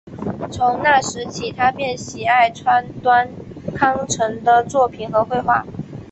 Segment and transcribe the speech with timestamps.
[0.51, 3.29] 从那时起他便喜爱川端
[3.75, 5.63] 康成的作品和绘画。